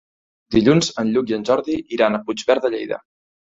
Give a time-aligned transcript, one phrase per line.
[0.55, 3.03] Dilluns en Lluc i en Jordi iran a Puigverd de Lleida.